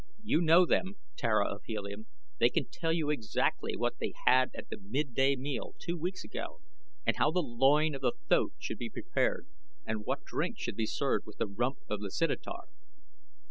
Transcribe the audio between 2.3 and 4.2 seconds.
they can tell you exactly what they